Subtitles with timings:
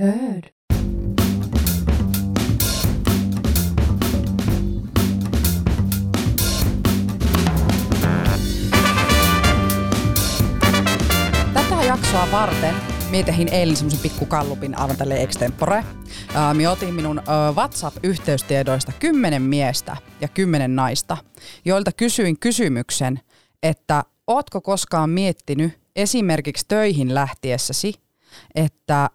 [0.00, 0.50] Heard.
[11.54, 12.74] Tätä jaksoa varten
[13.10, 15.84] Mie tehin eilen semmoisen pikku kallupin aivan tälle extempore.
[16.54, 17.22] Mie otin minun
[17.54, 21.16] WhatsApp-yhteystiedoista kymmenen miestä ja kymmenen naista,
[21.64, 23.20] joilta kysyin kysymyksen,
[23.62, 27.94] että ootko koskaan miettinyt esimerkiksi töihin lähtiessäsi,
[28.54, 29.10] että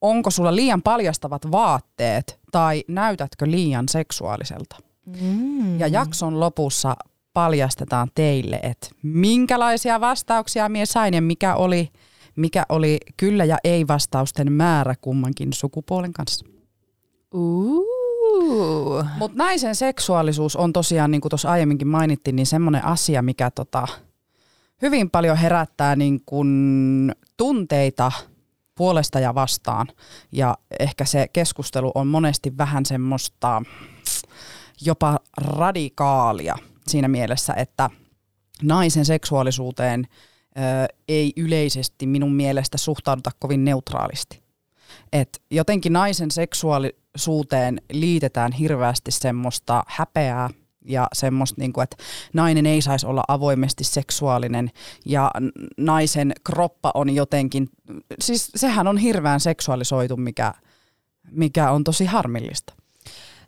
[0.00, 4.76] onko sulla liian paljastavat vaatteet tai näytätkö liian seksuaaliselta?
[5.20, 5.78] Mm.
[5.78, 6.96] Ja jakson lopussa
[7.32, 11.88] paljastetaan teille, että minkälaisia vastauksia mie sain ja mikä oli,
[12.36, 16.46] mikä oli kyllä ja ei vastausten määrä kummankin sukupuolen kanssa.
[19.18, 23.88] Mutta naisen seksuaalisuus on tosiaan, niin kuin tuossa aiemminkin mainittiin, niin semmoinen asia, mikä tota,
[24.82, 28.12] hyvin paljon herättää niin kun tunteita
[28.76, 29.86] puolesta ja vastaan.
[30.32, 33.62] Ja ehkä se keskustelu on monesti vähän semmoista
[34.80, 37.90] jopa radikaalia siinä mielessä, että
[38.62, 44.42] naisen seksuaalisuuteen ö, ei yleisesti minun mielestä suhtauduta kovin neutraalisti.
[45.12, 50.50] Et jotenkin naisen seksuaalisuuteen liitetään hirveästi semmoista häpeää
[50.86, 51.96] ja semmoista, niin kuin, että
[52.32, 54.70] nainen ei saisi olla avoimesti seksuaalinen
[55.06, 55.30] ja
[55.76, 57.68] naisen kroppa on jotenkin,
[58.20, 60.54] siis sehän on hirveän seksuaalisoitu, mikä,
[61.30, 62.74] mikä on tosi harmillista.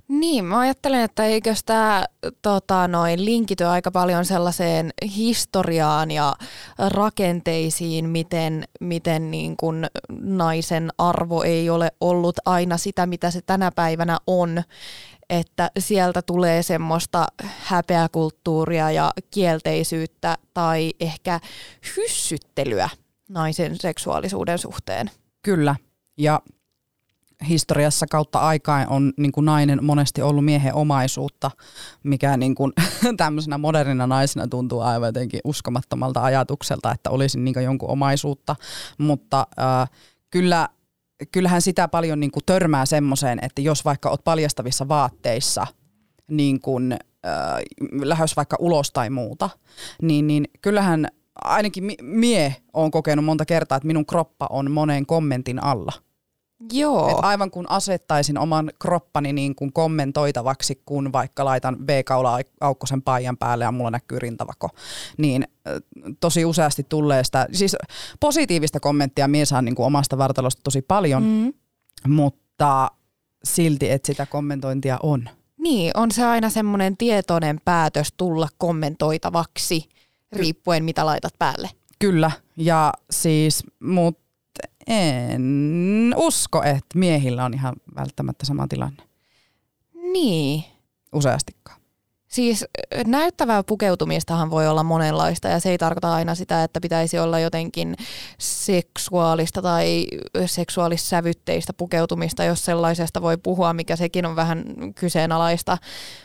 [0.09, 2.05] Niin, mä ajattelen, että eikö tämä
[2.43, 6.35] tota, noin, linkity aika paljon sellaiseen historiaan ja
[6.89, 9.87] rakenteisiin, miten, miten niin kun
[10.21, 14.63] naisen arvo ei ole ollut aina sitä, mitä se tänä päivänä on.
[15.31, 21.41] Että sieltä tulee semmoista häpeäkulttuuria ja kielteisyyttä tai ehkä
[21.97, 22.89] hyssyttelyä
[23.29, 25.11] naisen seksuaalisuuden suhteen.
[25.43, 25.77] Kyllä,
[26.19, 26.41] ja
[27.49, 31.51] historiassa kautta aikaan on niin kuin nainen monesti ollut miehen omaisuutta,
[32.03, 32.73] mikä niin kuin,
[33.17, 38.57] tämmöisenä modernina naisena tuntuu aivan jotenkin uskomattomalta ajatukselta, että olisi niin jonkun omaisuutta,
[38.99, 39.91] mutta äh,
[40.31, 40.69] kyllä,
[41.33, 45.67] kyllähän sitä paljon niin kuin törmää semmoiseen, että jos vaikka olet paljastavissa vaatteissa,
[46.31, 47.63] niin kuin, äh,
[48.03, 49.51] lähes vaikka ulos tai muuta,
[50.03, 51.09] niin, niin kyllähän
[51.45, 55.93] ainakin mie on kokenut monta kertaa, että minun kroppa on monen kommentin alla–
[56.73, 57.11] Joo.
[57.11, 63.37] Et aivan kun asettaisin oman kroppani niin kuin kommentoitavaksi, kun vaikka laitan V-kaula aukkosen paijan
[63.37, 64.69] päälle ja mulla näkyy rintavako,
[65.19, 65.45] niin
[66.21, 67.77] tosi useasti tulee sitä, siis
[68.21, 71.53] positiivista kommenttia mies saa niin kuin omasta vartalosta tosi paljon, mm.
[72.13, 72.91] mutta
[73.45, 75.29] silti, että sitä kommentointia on.
[75.59, 79.89] Niin, on se aina semmoinen tietoinen päätös tulla kommentoitavaksi,
[80.33, 81.71] riippuen mitä laitat päälle.
[81.99, 84.28] Kyllä, ja siis, mutta
[84.89, 89.03] en usko, että miehillä on ihan välttämättä sama tilanne.
[90.13, 90.65] Niin.
[91.13, 91.81] Useastikaan.
[92.29, 92.65] Siis
[93.07, 97.95] näyttävää pukeutumistahan voi olla monenlaista ja se ei tarkoita aina sitä, että pitäisi olla jotenkin
[98.39, 100.07] seksuaalista tai
[100.47, 105.79] seksuaalissävytteistä pukeutumista, jos sellaisesta voi puhua, mikä sekin on vähän kyseenalaista.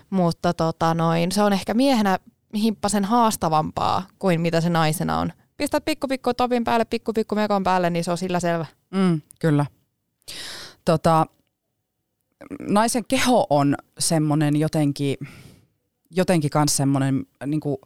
[0.10, 2.20] Mutta tota noin, se on ehkä miehenä
[2.56, 7.64] himppasen haastavampaa kuin mitä se naisena on pistät pikku pikku topin päälle, pikku pikku mekon
[7.64, 8.66] päälle, niin se on sillä selvä.
[8.92, 9.66] Mm, kyllä.
[10.86, 11.26] Tota,
[12.60, 15.18] naisen keho on semmoinen jotenkin,
[16.12, 17.78] jotenkin kanssa semmoinen, niin kuin,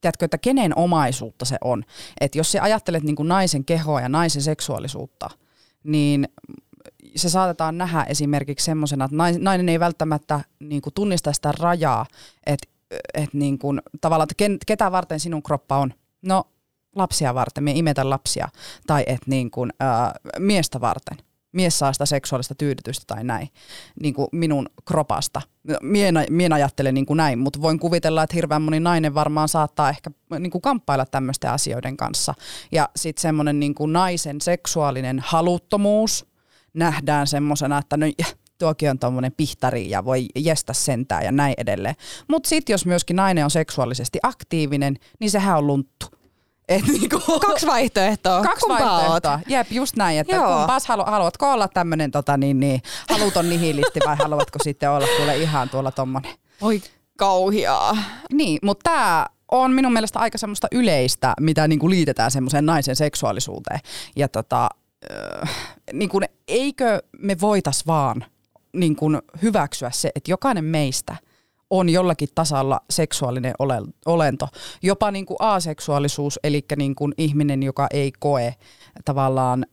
[0.00, 1.84] tiedätkö, että kenen omaisuutta se on.
[2.20, 5.30] Että jos sä ajattelet niin kuin naisen kehoa ja naisen seksuaalisuutta,
[5.84, 6.28] niin
[7.16, 12.06] se saatetaan nähdä esimerkiksi semmoisena, että nainen ei välttämättä niin kuin tunnista sitä rajaa,
[12.46, 12.68] että
[13.14, 15.94] et niin kuin, tavallaan, että ketä varten sinun kroppa on.
[16.22, 16.44] No
[16.94, 18.48] lapsia varten, me imetä lapsia,
[18.86, 21.16] tai että niin kuin, ää, miestä varten.
[21.52, 23.48] Mies saa sitä seksuaalista tyydytystä tai näin,
[24.00, 25.42] niin kuin minun kropasta.
[25.82, 29.90] Mien, mien ajattelen niin kuin näin, mutta voin kuvitella, että hirveän moni nainen varmaan saattaa
[29.90, 32.34] ehkä niin kuin kamppailla tämmöisten asioiden kanssa.
[32.72, 36.26] Ja sitten semmoinen niin naisen seksuaalinen haluttomuus
[36.74, 38.06] nähdään semmoisena, että no,
[38.58, 41.94] tuokin on tuommoinen pihtari ja voi jestä sentää ja näin edelleen.
[42.28, 46.06] Mutta sitten jos myöskin nainen on seksuaalisesti aktiivinen, niin sehän on lunttu.
[46.68, 48.42] Et niinku, kaksi vaihtoehtoa.
[48.42, 49.32] Kaksi Kumpaa vaihtoehtoa.
[49.32, 49.40] Oot?
[49.48, 50.56] Jep, just näin, että Joo.
[50.58, 55.36] kumpas halu, haluatko olla tämmöinen tota, niin, niin, haluton nihilisti vai haluatko sitten olla kuule
[55.36, 56.34] ihan tuolla tommonen.
[56.60, 56.82] Oi
[57.18, 57.96] kauhiaa.
[58.32, 63.80] Niin, mutta tämä on minun mielestä aika semmoista yleistä, mitä niinku liitetään semmoiseen naisen seksuaalisuuteen.
[64.16, 64.68] Ja tota,
[65.42, 65.50] äh,
[65.92, 68.24] niinku, eikö me voitas vaan
[68.72, 69.06] niinku
[69.42, 71.16] hyväksyä se, että jokainen meistä
[71.70, 73.54] on jollakin tasalla seksuaalinen
[74.06, 74.48] olento.
[74.82, 78.54] Jopa niin kuin aseksuaalisuus, eli niin kuin ihminen, joka ei koe
[79.04, 79.66] tavallaan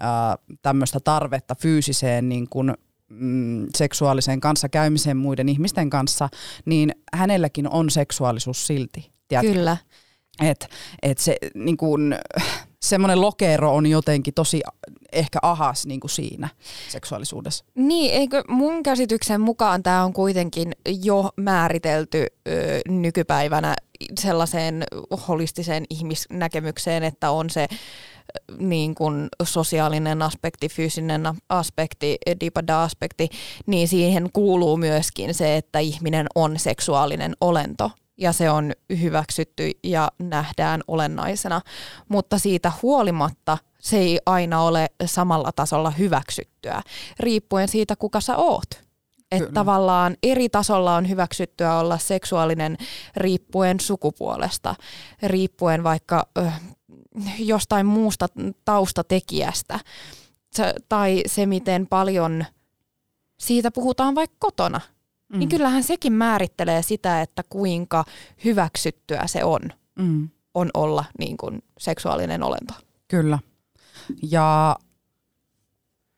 [0.61, 2.73] tämmöistä tarvetta fyysiseen niin kuin,
[3.09, 6.29] mm, seksuaaliseen kanssakäymiseen muiden ihmisten kanssa,
[6.65, 9.11] niin hänelläkin on seksuaalisuus silti.
[9.27, 9.53] Tiedätkö?
[9.53, 9.77] Kyllä.
[10.41, 10.67] Et,
[11.01, 12.15] et se niin kun,
[12.81, 14.61] semmoinen lokero on jotenkin tosi
[15.11, 16.49] ehkä ahas niin kuin siinä
[16.89, 17.65] seksuaalisuudessa.
[17.75, 20.71] Niin, eikö mun käsityksen mukaan tämä on kuitenkin
[21.03, 23.75] jo määritelty ö, nykypäivänä
[24.19, 24.83] sellaiseen
[25.27, 27.67] holistiseen ihmisnäkemykseen, että on se
[28.57, 33.29] niin kuin sosiaalinen aspekti, fyysinen aspekti, dipada-aspekti,
[33.65, 38.71] niin siihen kuuluu myöskin se, että ihminen on seksuaalinen olento ja se on
[39.01, 41.61] hyväksytty ja nähdään olennaisena,
[42.09, 46.81] mutta siitä huolimatta se ei aina ole samalla tasolla hyväksyttyä,
[47.19, 48.83] riippuen siitä, kuka sä oot.
[49.31, 52.77] Että tavallaan eri tasolla on hyväksyttyä olla seksuaalinen
[53.15, 54.75] riippuen sukupuolesta,
[55.23, 56.51] riippuen vaikka ö,
[57.39, 58.27] jostain muusta
[58.65, 59.79] taustatekijästä.
[60.89, 62.45] Tai se, miten paljon
[63.39, 64.81] siitä puhutaan vaikka kotona
[65.31, 65.39] mm.
[65.39, 68.05] niin kyllähän sekin määrittelee sitä, että kuinka
[68.45, 69.61] hyväksyttyä se on,
[69.99, 70.29] mm.
[70.53, 72.73] on olla niin kuin seksuaalinen olento.
[73.07, 73.39] Kyllä.
[74.21, 74.75] Ja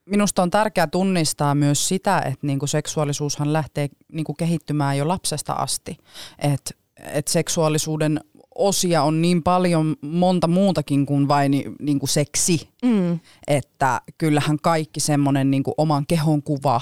[0.06, 5.98] minusta on tärkeää tunnistaa myös sitä, että niinku seksuaalisuushan lähtee niinku kehittymään jo lapsesta asti.
[6.40, 8.20] Että et seksuaalisuuden
[8.56, 12.70] osia on niin paljon monta muutakin kuin vain niinku seksi.
[12.84, 13.20] Mm.
[13.48, 16.82] Että kyllähän kaikki semmoinen niinku oman kehon kuva,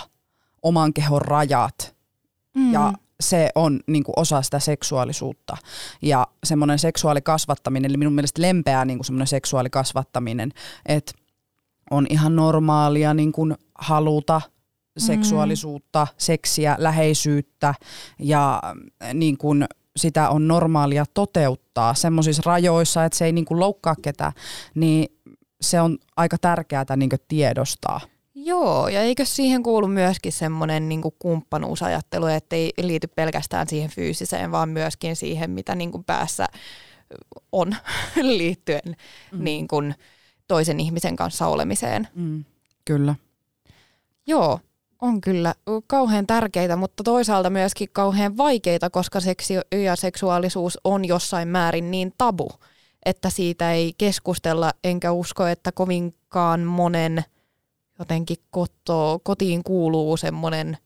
[0.64, 1.96] oman kehon rajat,
[2.56, 2.74] Mm.
[2.74, 5.58] Ja se on niin kuin osa sitä seksuaalisuutta.
[6.02, 10.52] Ja semmoinen seksuaalikasvattaminen, eli minun mielestä lempeää niin kuin semmoinen seksuaalikasvattaminen,
[10.86, 11.12] että
[11.92, 14.42] on ihan normaalia niin kuin haluta
[14.98, 16.16] seksuaalisuutta, mm.
[16.18, 17.74] seksiä, läheisyyttä
[18.20, 18.62] ja
[19.14, 19.66] niin kuin
[19.96, 24.32] sitä on normaalia toteuttaa semmoisissa rajoissa, että se ei niin kuin loukkaa ketään,
[24.76, 25.18] niin
[25.62, 28.02] se on aika tärkeää niin tiedostaa.
[28.52, 34.52] Joo, ja eikö siihen kuulu myöskin semmoinen niin kumppanuusajattelu, että ei liity pelkästään siihen fyysiseen,
[34.52, 36.48] vaan myöskin siihen, mitä niin kuin päässä
[37.52, 37.76] on
[38.38, 38.96] liittyen
[39.32, 39.44] mm.
[39.44, 39.96] niin kuin
[40.48, 42.08] toisen ihmisen kanssa olemiseen.
[42.16, 42.44] Mm,
[42.86, 43.16] kyllä.
[44.28, 44.60] Joo,
[45.02, 45.56] on kyllä
[45.88, 52.14] kauhean tärkeitä, mutta toisaalta myöskin kauhean vaikeita, koska seksi ja seksuaalisuus on jossain määrin niin
[52.18, 52.52] tabu,
[53.06, 57.24] että siitä ei keskustella, enkä usko, että kovinkaan monen–
[58.02, 60.78] jotenkin koto, kotiin kuuluu semmoinen,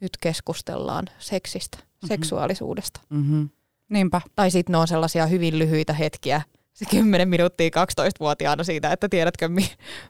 [0.00, 2.08] nyt keskustellaan seksistä, mm-hmm.
[2.08, 3.00] seksuaalisuudesta.
[3.10, 3.48] Mm-hmm.
[3.88, 4.20] Niinpä.
[4.36, 6.42] Tai sitten ne on sellaisia hyvin lyhyitä hetkiä,
[6.74, 9.48] se 10 minuuttia 12-vuotiaana siitä, että tiedätkö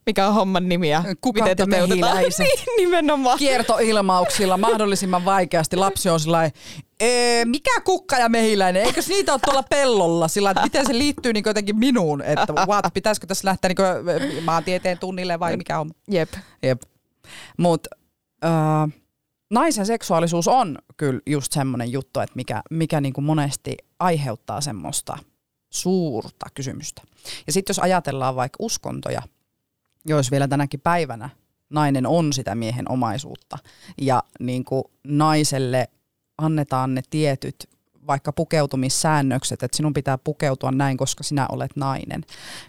[0.07, 2.17] mikä on homman nimi ja Kuka miten toteutetaan.
[2.39, 3.39] niin, nimenomaan.
[3.39, 6.21] Kiertoilmauksilla mahdollisimman vaikeasti lapsi on
[7.01, 11.33] sillä mikä kukka ja mehiläinen, eikö niitä ole tuolla pellolla, sillä että miten se liittyy
[11.33, 15.91] niin jotenkin minuun, että what, pitäisikö tässä lähteä niin maantieteen tunnille vai mikä on.
[16.11, 16.33] Jep.
[16.63, 16.83] Jep.
[17.59, 17.91] Mutta
[18.45, 19.01] äh,
[19.51, 25.19] naisen seksuaalisuus on kyllä just semmoinen juttu, että mikä, mikä niin kuin monesti aiheuttaa semmoista–
[25.75, 27.03] suurta kysymystä.
[27.47, 29.23] Ja sitten jos ajatellaan vaikka uskontoja,
[30.07, 31.31] jos vielä tänäkin päivänä
[31.71, 33.59] nainen on sitä miehen omaisuutta
[34.01, 35.89] ja niin kuin naiselle
[36.39, 37.69] annetaan ne tietyt
[38.07, 42.25] vaikka pukeutumissäännökset, että sinun pitää pukeutua näin, koska sinä olet nainen,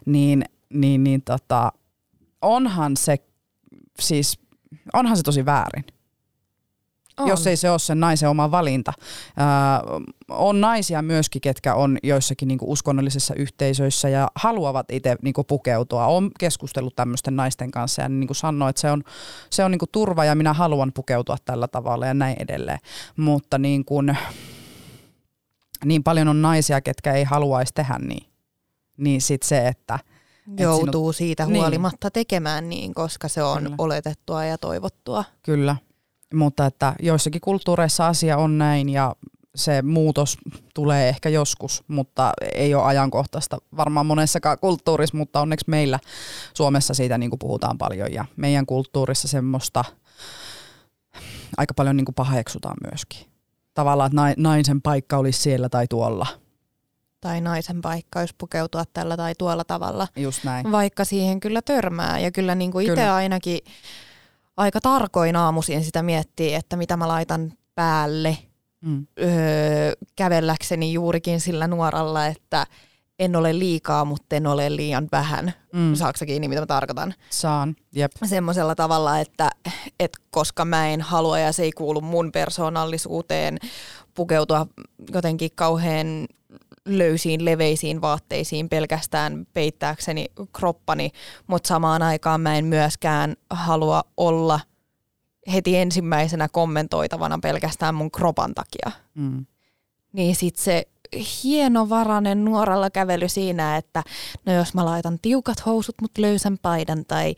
[0.05, 1.71] niin, niin, niin tota,
[2.41, 3.17] onhan se
[3.99, 4.39] siis,
[4.93, 5.85] onhan se tosi väärin.
[7.17, 7.27] On.
[7.27, 8.93] jos ei se ole sen naisen oma valinta.
[9.39, 16.05] Äh, on naisia myöskin, ketkä on joissakin niinku uskonnollisissa yhteisöissä ja haluavat itse niinku pukeutua.
[16.05, 19.03] Olen keskustellut tämmöisten naisten kanssa ja niinku sanoo, että se on,
[19.49, 22.79] se on niinku turva ja minä haluan pukeutua tällä tavalla ja näin edelleen.
[23.17, 24.15] Mutta niin, kun,
[25.85, 28.25] niin paljon on naisia, ketkä ei haluaisi tehdä niin.
[28.97, 29.99] Niin sitten se, että
[30.59, 31.61] joutuu sinut, siitä niin.
[31.61, 32.13] huolimatta niin.
[32.13, 33.75] tekemään niin, koska se on Kyllä.
[33.77, 35.23] oletettua ja toivottua.
[35.43, 35.75] Kyllä.
[36.33, 39.15] Mutta että joissakin kulttuureissa asia on näin ja
[39.55, 40.37] se muutos
[40.73, 45.99] tulee ehkä joskus, mutta ei ole ajankohtaista varmaan monessakaan kulttuurissa, mutta onneksi meillä
[46.53, 49.83] Suomessa siitä niin kuin puhutaan paljon ja meidän kulttuurissa semmoista
[51.57, 53.27] aika paljon niin kuin paheksutaan myöskin.
[53.73, 56.27] Tavallaan, että naisen paikka olisi siellä tai tuolla.
[57.21, 60.07] Tai naisen paikka olisi pukeutua tällä tai tuolla tavalla.
[60.15, 60.71] Just näin.
[60.71, 63.59] Vaikka siihen kyllä törmää ja kyllä niin kuin itse ainakin
[64.57, 68.37] aika tarkoin aamuisin sitä miettii, että mitä mä laitan päälle
[68.81, 69.07] mm.
[69.19, 72.67] öö, kävelläkseni juurikin sillä nuoralla, että
[73.19, 75.53] en ole liikaa, mutta en ole liian vähän.
[75.73, 75.95] Mm.
[75.95, 77.13] Saatko kiinni, mitä mä tarkoitan?
[77.29, 78.11] Saan, jep.
[78.25, 79.49] Semmoisella tavalla, että,
[79.99, 83.57] että koska mä en halua ja se ei kuulu mun persoonallisuuteen
[84.13, 84.67] pukeutua
[85.13, 86.07] jotenkin kauhean
[86.85, 91.11] löysiin, leveisiin vaatteisiin pelkästään peittääkseni kroppani,
[91.47, 94.59] mutta samaan aikaan mä en myöskään halua olla
[95.53, 98.91] heti ensimmäisenä kommentoitavana pelkästään mun kropan takia.
[99.15, 99.45] Mm.
[100.13, 100.87] Niin sit se
[101.43, 104.03] hienovarainen nuoralla kävely siinä, että
[104.45, 107.35] no jos mä laitan tiukat housut, mutta löysän paidan tai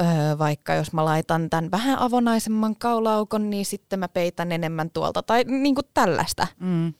[0.00, 5.22] öö, vaikka jos mä laitan tämän vähän avonaisemman kaulaukon, niin sitten mä peitän enemmän tuolta
[5.22, 6.46] tai niin kuin tällaista.
[6.60, 6.94] Mm.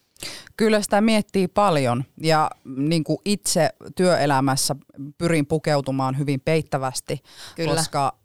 [0.56, 4.76] Kyllä sitä miettii paljon ja niin kuin itse työelämässä
[5.18, 7.22] pyrin pukeutumaan hyvin peittävästi,
[7.56, 7.74] Kyllä.
[7.74, 8.18] koska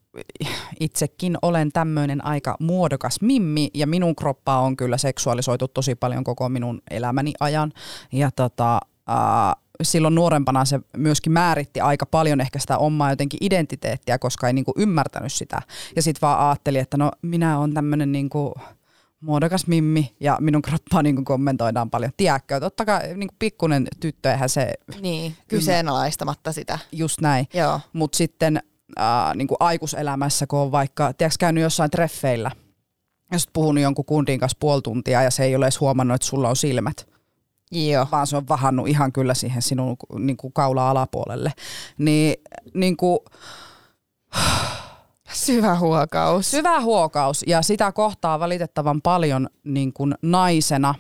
[0.80, 6.50] itsekin olen tämmöinen aika muodokas mimmi ja minun kroppaa on kyllä seksuaalisoitu tosi paljon koko
[6.50, 7.72] minun elämäni ajan.
[8.12, 8.80] Ja tota,
[9.10, 14.54] äh, silloin nuorempana se myöskin määritti aika paljon ehkä sitä omaa jotenkin identiteettiä, koska ei
[14.54, 15.62] niinku ymmärtänyt sitä.
[15.96, 18.54] Ja sitten vaan ajatteli, että no minä olen tämmöinen niinku
[19.22, 22.12] muodokas mimmi ja minun kroppaa niin kommentoidaan paljon.
[22.18, 24.74] Tiedätkö, totta kai niin pikkunen tyttö, eihän se...
[25.02, 26.80] Niin, kyseenalaistamatta sitä.
[26.92, 27.48] Just näin.
[27.94, 28.62] Mutta sitten
[29.00, 32.52] äh, niin aikuiselämässä, kun on vaikka, tiedätkö, käynyt jossain treffeillä,
[33.32, 36.28] ja sitten puhunut jonkun kundin kanssa puoli tuntia ja se ei ole edes huomannut, että
[36.28, 37.10] sulla on silmät.
[37.72, 38.08] Joo.
[38.12, 41.54] Vaan se on vahannut ihan kyllä siihen sinun niin kuin kaula alapuolelle.
[41.98, 42.36] Niin,
[42.74, 43.20] niin kuin,
[45.34, 46.52] Syvä huokaus.
[46.52, 50.96] Syvä huokaus ja sitä kohtaa valitettavan paljon niin kuin naisena,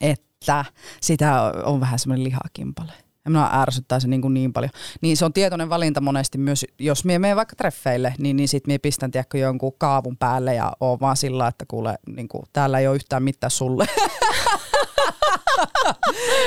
[0.00, 0.64] että
[1.00, 2.92] sitä on vähän semmoinen lihakimpale.
[3.24, 4.70] Ja minua ärsyttää se niin, kuin niin paljon.
[5.00, 8.70] Niin se on tietoinen valinta monesti myös, jos mie menen vaikka treffeille, niin, niin sitten
[8.70, 12.78] mie pistän tiedätkö, jonkun kaavun päälle ja oon vaan sillä, että kuule, niin kuin, täällä
[12.78, 13.86] ei ole yhtään mitään sulle.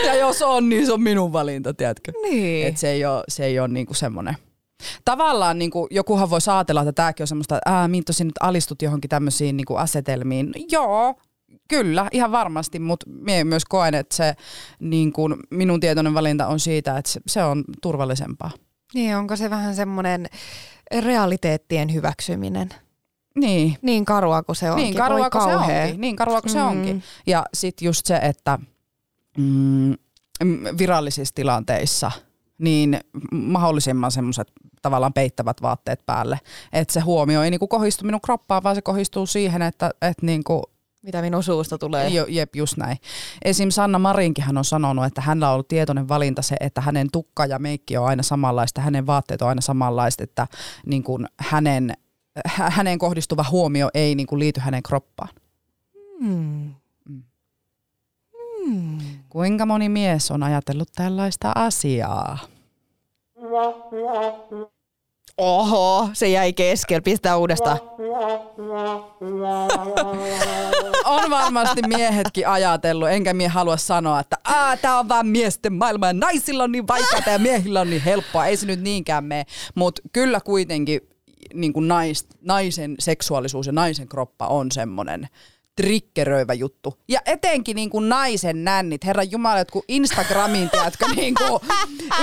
[0.08, 2.12] ja jos on, niin se on minun valinta, tiedätkö?
[2.24, 2.68] Niin.
[2.68, 4.38] Et se ei ole, se ei ole niin kuin semmoinen.
[5.06, 8.82] Tavallaan niin kuin, jokuhan voi ajatella, että tämäkin on semmoista, että Minto, sinä nyt alistut
[8.82, 10.54] johonkin tämmöisiin niin kuin asetelmiin.
[10.72, 11.16] Joo,
[11.68, 14.36] Kyllä, ihan varmasti, mutta minä myös koen, että se
[14.80, 18.52] niin kuin minun tietoinen valinta on siitä, että se, se on turvallisempaa.
[18.94, 20.26] Niin, onko se vähän semmoinen
[21.00, 22.70] realiteettien hyväksyminen?
[23.36, 23.78] Niin.
[23.82, 24.84] Niin karua kuin se onkin.
[24.84, 26.02] Niin karua kuin se onkin.
[26.02, 26.54] Niin karua kuin mm.
[26.54, 27.04] se onkin.
[27.28, 28.60] Ja sitten just se, että
[29.38, 29.96] mm,
[30.78, 32.12] virallisissa tilanteissa
[32.58, 33.00] niin
[33.32, 36.40] mahdollisimman semmoiset tavallaan peittävät vaatteet päälle.
[36.74, 40.64] Että se huomio ei niinku kohistu minun kroppaan, vaan se kohistuu siihen, että et niinku
[41.04, 42.10] mitä minun suusta tulee.
[42.10, 42.98] Jo, jep, just näin.
[43.46, 43.70] Esim.
[43.70, 47.60] Sanna Marinkin on sanonut, että hänellä on ollut tietoinen valinta se, että hänen tukka ja
[47.60, 50.48] meikki on aina samanlaista, hänen vaatteet on aina samanlaista, että
[50.86, 51.94] niin kuin hänen,
[52.46, 55.30] hänen kohdistuva huomio ei niin kuin liity hänen kroppaan.
[56.20, 56.74] Hmm.
[57.10, 57.24] Mm.
[58.66, 59.00] Hmm.
[59.30, 62.38] Kuinka moni mies on ajatellut tällaista asiaa?
[65.38, 67.02] Oho, se jäi keskellä.
[67.02, 67.80] Pistää uudestaan.
[71.06, 74.38] on varmasti miehetkin ajatellut, enkä mie halua sanoa, että
[74.82, 78.46] tämä on vaan miesten maailma ja naisilla on niin vaikeaa ja miehillä on niin helppoa.
[78.46, 81.02] Ei se nyt niinkään mene, mutta kyllä kuitenkin
[81.54, 85.28] niin kuin nais, naisen seksuaalisuus ja naisen kroppa on semmoinen
[85.82, 87.00] triggeröivä juttu.
[87.08, 91.60] Ja etenkin niin kuin naisen nännit, herra Jumala, kun Instagramin, tiedätkö, niin kuin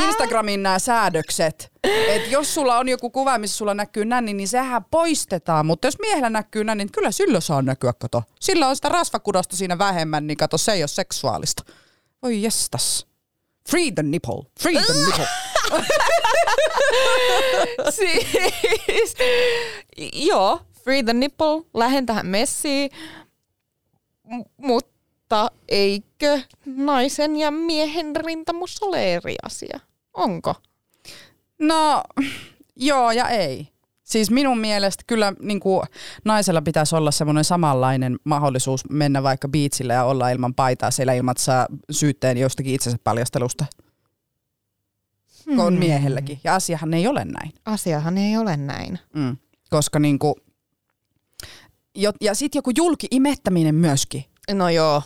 [0.03, 1.73] Instagramin nämä säädökset.
[1.85, 5.67] Että jos sulla on joku kuva, missä sulla näkyy nänni, niin sehän poistetaan.
[5.67, 8.23] Mutta jos miehellä näkyy nänni, niin kyllä sillä saa näkyä, kato.
[8.41, 11.63] Sillä on sitä rasvakudosta siinä vähemmän, niin kato, se ei ole seksuaalista.
[12.23, 13.07] Oi jestas.
[13.71, 14.43] Free the nipple.
[14.61, 15.27] Free the nipple.
[17.99, 19.15] siis,
[20.13, 22.91] joo, free the nipple, lähden tähän messiin,
[24.57, 29.81] mutta eikö naisen ja miehen rintamus ole eri asia?
[30.15, 30.55] Onko?
[31.59, 32.03] No,
[32.77, 33.69] joo ja ei.
[34.03, 35.83] Siis minun mielestä kyllä niin kuin,
[36.25, 41.33] naisella pitäisi olla semmoinen samanlainen mahdollisuus mennä vaikka biitsille ja olla ilman paitaa siellä ilman,
[41.33, 43.67] että saa syytteen jostakin itsensä paljastelusta.
[45.47, 45.59] Hmm.
[45.59, 46.41] On miehelläkin.
[46.45, 47.53] Ja asiahan ei ole näin.
[47.65, 48.99] Asiahan ei ole näin.
[49.15, 49.37] Mm.
[49.71, 50.35] Koska niin kuin,
[52.21, 54.25] ja sitten joku julki imettäminen myöskin.
[54.53, 55.03] No joo.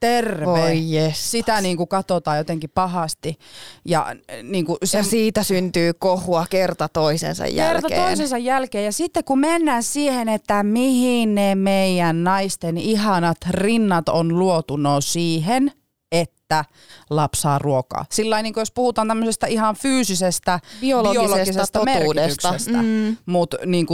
[0.00, 0.46] Terve.
[0.46, 1.30] Oi yes.
[1.30, 3.38] Sitä niin kuin katsotaan jotenkin pahasti.
[3.84, 7.82] Ja, niin kuin se, ja siitä syntyy kohua kerta toisensa jälkeen.
[7.82, 8.84] Kerta toisensa jälkeen.
[8.84, 15.00] Ja sitten kun mennään siihen, että mihin ne meidän naisten ihanat rinnat on luotu, no
[15.00, 15.72] siihen,
[16.12, 16.64] että
[17.10, 18.06] lapsaa ruokaa.
[18.10, 22.54] Sillä niin jos puhutaan tämmöisestä ihan fyysisestä, biologisesta, biologisesta totuudesta.
[22.82, 23.16] Mm.
[23.26, 23.86] Mutta niin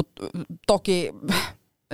[0.66, 1.11] toki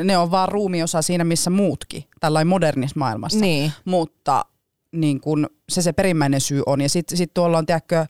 [0.04, 3.40] ne on vaan ruumiosa siinä, missä muutkin, tällainen modernissa maailmassa.
[3.40, 3.72] Niin.
[3.84, 4.44] Mutta
[4.92, 6.80] niin kun se se perimmäinen syy on.
[6.80, 8.06] Ja sitten sit tuolla on tiedätkö, ö,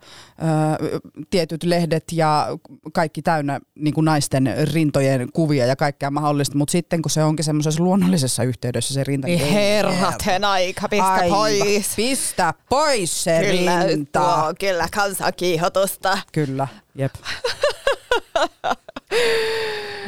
[1.30, 2.47] tietyt lehdet ja
[2.92, 7.45] kaikki täynnä niin kuin naisten rintojen kuvia ja kaikkea mahdollista, mutta sitten kun se onkin
[7.45, 9.26] semmoisessa luonnollisessa yhteydessä se rinta.
[9.26, 11.38] Niin herraten aika, pistä Aivan.
[11.38, 11.92] pois.
[11.97, 14.21] Pistä pois se Kyllä, rinta.
[14.21, 16.18] tuo, kyllä kansankiihotusta.
[16.33, 17.14] Kyllä, jep.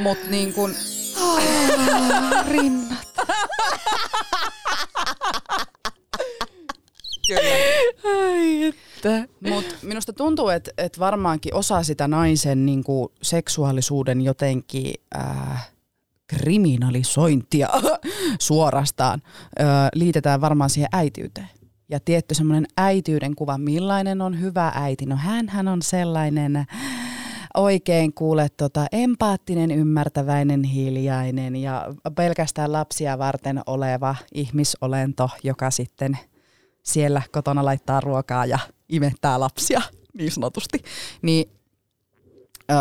[0.03, 0.75] Mutta niin kun,
[2.49, 2.99] Rinnat.
[7.29, 7.41] kyllä.
[8.05, 9.29] Ai että.
[9.51, 15.71] Mut minusta tuntuu, että et varmaankin osa sitä naisen niinku, seksuaalisuuden jotenkin äh,
[16.27, 17.69] kriminalisointia
[18.39, 19.23] suorastaan
[19.61, 21.49] ö, liitetään varmaan siihen äitiyteen.
[21.89, 25.07] Ja tietty semmoinen äityyden kuva, millainen on hyvä äiti.
[25.07, 25.17] No
[25.49, 26.67] hän on sellainen
[27.57, 36.19] oikein kuule tota, empaattinen, ymmärtäväinen, hiljainen ja pelkästään lapsia varten oleva ihmisolento, joka sitten
[36.83, 39.81] siellä kotona laittaa ruokaa ja imettää lapsia
[40.19, 40.79] niin sanotusti.
[41.23, 41.51] Niin
[42.71, 42.77] öö,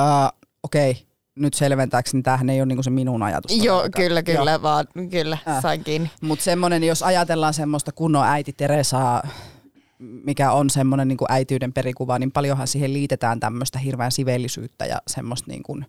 [0.63, 1.03] okei, okay,
[1.35, 3.63] nyt selventääkseni, tämähän ei ole niinku se minun ajatus.
[3.63, 4.61] Joo, kyllä, kyllä, Joo.
[4.61, 5.61] vaan kyllä, Äh.
[5.61, 6.11] sain kiinni.
[6.21, 9.23] Mutta semmoinen, jos ajatellaan semmoista kunnon äiti Teresaa,
[9.99, 15.51] mikä on semmoinen niin äitiyden perikuva, niin paljonhan siihen liitetään tämmöistä hirveän siveellisyyttä ja semmoista
[15.51, 15.85] niin kuin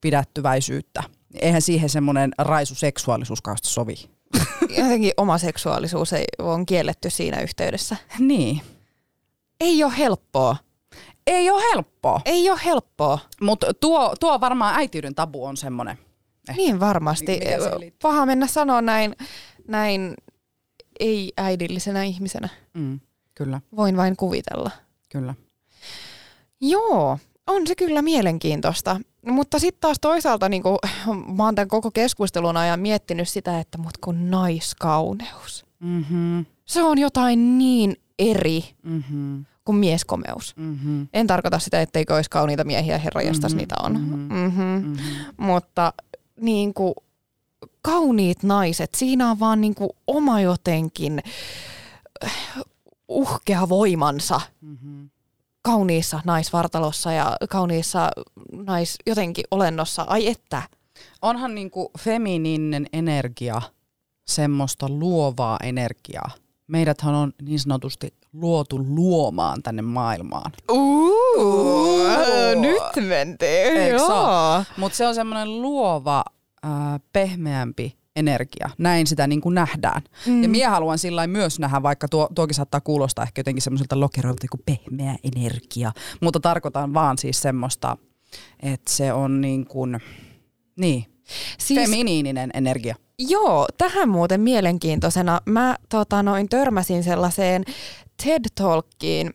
[0.00, 1.02] pidättyväisyyttä.
[1.34, 3.94] Eihän siihen semmoinen raisu seksuaalisuus sovi.
[4.78, 7.96] Jotenkin oma seksuaalisuus ei, on kielletty siinä yhteydessä.
[8.18, 8.60] Niin.
[9.60, 10.56] Ei ole helppoa.
[11.26, 13.18] Ei ole helppoa, Ei ole helppoa.
[13.40, 15.98] mutta tuo, tuo varmaan äitiyden tabu on semmoinen.
[16.48, 16.56] Eh.
[16.56, 17.40] Niin varmasti.
[18.02, 19.16] Paha mennä sanoa näin,
[19.68, 20.14] näin
[21.00, 22.48] ei-äidillisenä ihmisenä.
[22.74, 23.00] Mm,
[23.44, 24.70] kyllä, Voin vain kuvitella.
[25.08, 25.34] kyllä.
[26.60, 29.00] Joo, on se kyllä mielenkiintoista.
[29.26, 30.78] Mutta sitten taas toisaalta niin kun,
[31.36, 35.66] mä oon tämän koko keskustelun ajan miettinyt sitä, että mut kun naiskauneus.
[35.80, 40.56] Mm-hmm, Se on jotain niin eri mm-hmm, kuin mieskomeus.
[40.56, 43.92] mm-hmm, En tarkoita sitä, etteikö olisi kauniita miehiä, herra, Mhm, niitä on.
[43.92, 44.62] mhm, Mm-hmm.
[44.62, 44.96] mm-hmm.
[45.36, 45.92] Mutta
[46.40, 46.94] niin kuin,
[47.82, 51.22] kauniit naiset, siinä on vaan niin kuin, oma jotenkin
[53.10, 55.10] uhkea voimansa Mm-hmm.
[55.62, 58.10] kauniissa naisvartalossa ja kauniissa
[58.52, 60.02] nais jotenkin olennossa.
[60.02, 60.62] Ai että.
[61.22, 63.62] onhan niinku feminiininen energia
[64.26, 66.30] semmoista luovaa energiaa.
[66.66, 70.52] Meidäthän on niin sanotusti luotu luomaan tänne maailmaan.
[70.72, 72.04] Uuu,
[72.60, 73.94] nyt mentiin.
[74.76, 76.24] Mutta se on semmoinen luova,
[76.64, 76.70] äh,
[77.12, 78.70] pehmeämpi energia.
[78.78, 80.02] Näin sitä niin kuin nähdään.
[80.26, 80.42] Mm.
[80.42, 84.46] Ja minä haluan sillä myös nähdä, vaikka tuo, tuokin saattaa kuulostaa ehkä jotenkin semmoiselta lokeroilta
[84.50, 85.92] kuin pehmeä energia.
[86.20, 87.96] Mutta tarkoitan vaan siis semmoista,
[88.62, 90.00] että se on niin kuin,
[90.76, 91.04] niin,
[91.58, 92.94] Siis, feminiininen energia.
[93.18, 95.40] Joo, tähän muuten mielenkiintoisena.
[95.46, 97.64] Mä tota, noin törmäsin sellaiseen
[98.22, 99.34] TED-talkkiin,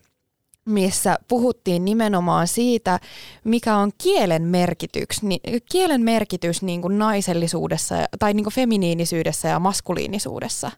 [0.65, 2.99] missä puhuttiin nimenomaan siitä,
[3.43, 5.39] mikä on kielen merkitys, ni,
[5.71, 10.71] kielen merkitys niin kuin naisellisuudessa tai niin kuin feminiinisyydessä ja maskuliinisuudessa.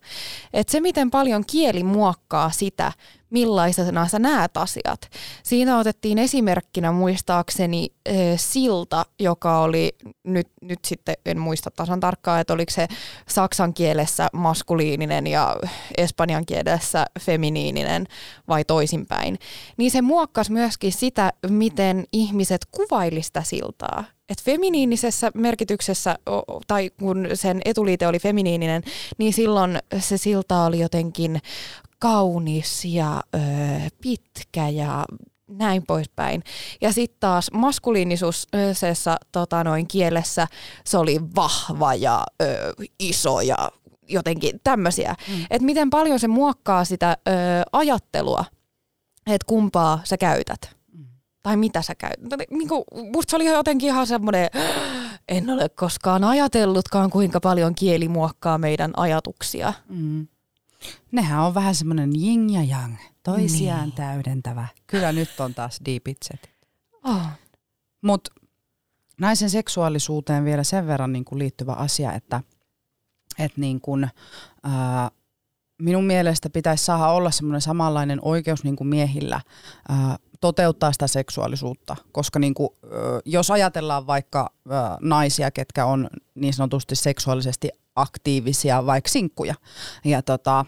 [0.54, 2.92] Et se, miten paljon kieli muokkaa sitä,
[3.30, 5.02] millaisena sä näet asiat.
[5.44, 12.42] Siinä otettiin esimerkkinä muistaakseni äh, silta, joka oli, nyt, nyt sitten en muista tasan tarkkaan,
[12.42, 12.88] että oliko se
[13.30, 15.56] saksan kielessä maskuliininen ja
[15.98, 18.08] espanjan kielessä feminiininen
[18.48, 19.40] vai toisinpäin.
[19.78, 24.04] Niin se muokkasi myöskin sitä, miten ihmiset kuvaili sitä siltaa.
[24.30, 26.16] Et feminiinisessä merkityksessä,
[26.68, 28.84] tai kun sen etuliite oli feminiininen,
[29.18, 31.42] niin silloin se silta oli jotenkin
[32.00, 33.40] kaunis ja ö,
[34.02, 35.06] pitkä ja
[35.48, 36.44] näin poispäin.
[36.82, 40.48] Ja sitten taas maskuliinisuusessa tota, noin kielessä
[40.86, 43.72] se oli vahva ja ö, iso ja
[44.10, 45.16] jotenkin tämmöisiä.
[45.28, 45.46] Mm.
[45.50, 47.32] Että miten paljon se muokkaa sitä ö,
[47.72, 48.46] ajattelua,
[49.28, 50.78] että kumpaa sä käytät.
[51.44, 52.50] Tai mitä sä käytät.
[52.50, 52.84] Niin kuin,
[53.14, 54.50] musta se oli jotenkin ihan semmoinen,
[55.28, 59.74] en ole koskaan ajatellutkaan, kuinka paljon kieli muokkaa meidän ajatuksia.
[59.90, 60.28] Mm.
[61.12, 63.92] Nehän on vähän semmoinen yin ja yang, toisiaan Niin.
[63.96, 64.68] täydentävä.
[64.88, 66.50] Kyllä nyt on taas deep itset.
[67.04, 67.22] Oh.
[68.02, 68.32] Mutta
[69.22, 72.42] naisen seksuaalisuuteen vielä sen verran niin kuin liittyvä asia, että,
[73.40, 74.08] että niin kuin,
[74.64, 75.12] ää,
[75.82, 79.42] minun mielestä pitäisi saada olla semmoinen samanlainen oikeus niin kuin miehillä
[79.90, 84.70] ää, toteuttaa sitä seksuaalisuutta, koska niin kuin, ö, jos ajatellaan vaikka ö,
[85.02, 89.56] naisia, ketkä on niin sanotusti seksuaalisesti aktiivisia, vaikka sinkkuja,
[90.06, 90.66] ja tota,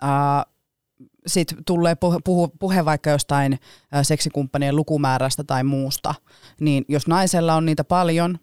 [0.00, 0.44] ää,
[1.26, 3.58] sitten tulee puhu, puhe vaikka jostain
[3.94, 6.14] ä, seksikumppanien lukumäärästä tai muusta,
[6.60, 8.38] niin jos naisella on niitä paljon,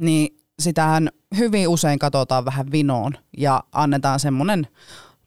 [0.00, 4.66] niin sitähän hyvin usein katsotaan vähän vinoon ja annetaan semmoinen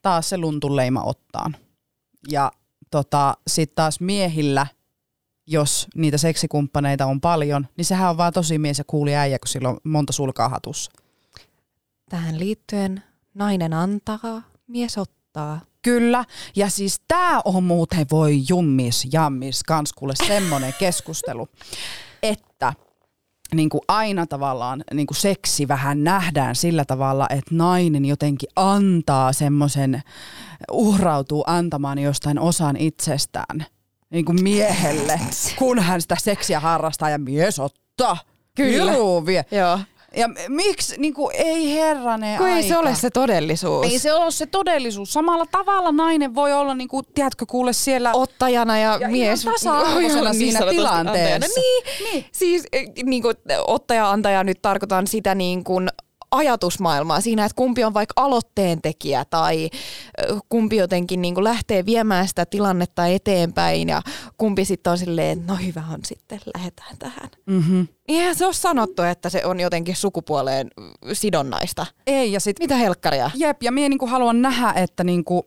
[0.01, 1.55] taas se luntuleima ottaan.
[2.31, 2.51] Ja
[2.91, 4.67] tota, sitten taas miehillä,
[5.47, 9.47] jos niitä seksikumppaneita on paljon, niin sehän on vaan tosi mies ja kuuli äijä, kun
[9.47, 10.91] sillä on monta sulkaa hatussa.
[12.09, 15.16] Tähän liittyen nainen antaa, mies ottaa.
[15.81, 21.47] Kyllä, ja siis tämä on muuten voi jummis, jammis, kans kuule semmonen keskustelu,
[22.23, 22.73] että
[23.55, 29.33] niin kuin aina tavallaan niin kuin seksi vähän nähdään sillä tavalla, että nainen jotenkin antaa
[29.33, 30.01] semmoisen,
[30.71, 33.65] uhrautuu antamaan jostain osan itsestään
[34.09, 35.19] niin kuin miehelle,
[35.59, 38.17] kun hän sitä seksiä harrastaa ja mies ottaa.
[38.55, 38.91] Kyllä.
[39.25, 39.45] Vie.
[39.51, 39.79] Joo.
[40.15, 42.67] Ja miksi, niin kuin, ei herranen Kun ei aika.
[42.67, 43.85] se ole se todellisuus.
[43.85, 45.13] Ei se ole se todellisuus.
[45.13, 48.11] Samalla tavalla nainen voi olla, niin kuin, tiedätkö, kuule siellä...
[48.13, 50.99] ottajana ja, Ja mies tasa-arvoisena siinä niin tilanteessa.
[50.99, 51.45] antajana.
[51.55, 52.25] Niin, niin.
[52.31, 53.35] siis eh, niin kuin,
[53.67, 55.89] ottaja-antaja nyt tarkoitan sitä niin kuin
[56.31, 59.69] ajatusmaailmaa siinä, että kumpi on vaikka aloitteen tekijä tai
[60.49, 64.01] kumpi jotenkin niin kuin lähtee viemään sitä tilannetta eteenpäin ja
[64.37, 67.29] kumpi sitten on silleen, että no hyvä on sitten, lähdetään tähän.
[67.45, 67.87] Mm-hmm.
[68.07, 70.67] Eihän se ole sanottu, että se on jotenkin sukupuoleen
[71.13, 71.85] sidonnaista.
[72.07, 73.31] Ei, ja sit, Mitä helkkaria?
[73.35, 75.45] jep, ja minä niinku haluan nähdä, että niinku,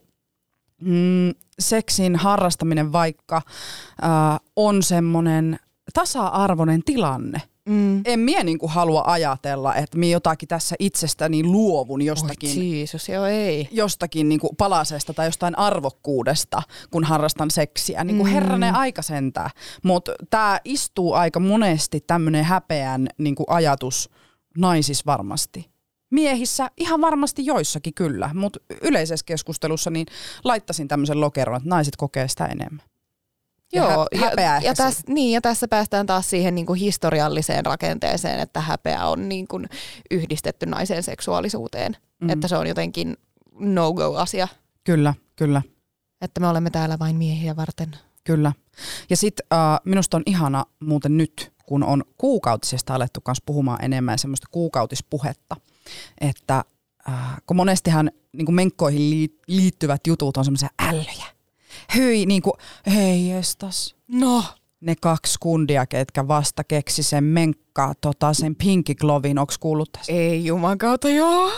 [0.81, 5.59] mm, seksin harrastaminen vaikka äh, on semmoinen
[5.95, 7.43] tasa-arvoinen tilanne.
[7.71, 8.03] Mm.
[8.05, 12.59] En mie niinku halua ajatella, että minä jotakin tässä itsestäni luovun jostakin.
[12.59, 13.69] Oi, Jeesus, joo ei.
[13.71, 18.05] jostakin niinku palasesta tai jostain arvokkuudesta, kun harrastan seksiä.
[18.05, 18.31] Niinku Mm.
[18.31, 19.51] herranen aika sentää.
[19.83, 24.11] Mutta tämä istuu aika monesti tämmöinen häpeän niinku ajatus
[24.59, 25.71] naisissa varmasti.
[26.11, 30.07] Miehissä ihan varmasti joissakin kyllä, mutta yleisessä keskustelussa niin
[30.45, 32.90] laittaisin tämmöisen lokeron, että naiset kokee sitä enemmän.
[33.73, 36.81] Ja Joo, hä- häpeää ja, ja, tässä, niin, ja tässä päästään taas siihen niin kuin
[36.81, 39.67] historialliseen rakenteeseen, että häpeä on niin kuin
[40.11, 41.97] yhdistetty naisen seksuaalisuuteen.
[42.21, 42.31] Mm.
[42.31, 43.17] Että se on jotenkin
[43.59, 44.49] no-go-asia,
[44.85, 45.63] Kyllä, kyllä.
[46.21, 47.91] että me olemme täällä vain miehiä varten.
[48.25, 48.53] Kyllä.
[49.11, 54.19] Ja sitten äh, minusta on ihana muuten nyt, kun on kuukautisesta alettu kanssa puhumaan enemmän
[54.19, 55.57] semmoista kuukautispuhetta,
[56.21, 56.65] että
[57.09, 57.15] äh,
[57.47, 61.27] kun monestihan niin kuin menkkoihin lii- liittyvät jutut on semmoisia ällöjä.
[61.97, 62.55] Hyi, niin kuin,
[62.95, 63.95] hei jestas.
[64.09, 64.45] No.
[64.81, 70.13] Ne kaksi kundia, ketkä vasta keksi sen menkka, tota, sen Pinky Glovin, onks kuullut tästä?
[70.13, 71.53] Ei juman kautta, joo.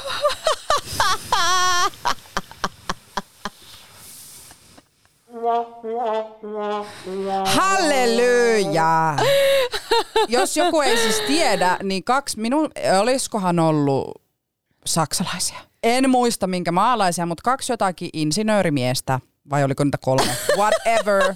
[7.45, 9.17] Halleluja!
[10.29, 14.23] Jos joku ei siis tiedä, niin kaksi minun, olisikohan ollut
[14.87, 15.59] saksalaisia?
[15.83, 20.37] En muista minkä maalaisia, mutta kaksi jotakin insinöörimiestä, vai oliko niitä kolme?
[20.59, 21.35] Whatever.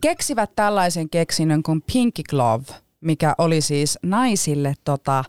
[0.00, 2.64] Keksivät tällaisen keksinnön kuin Pinky Glove,
[3.00, 5.24] mikä oli siis naisille tota, äh,